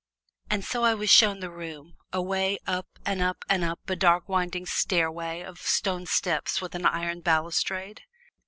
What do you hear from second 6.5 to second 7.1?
with an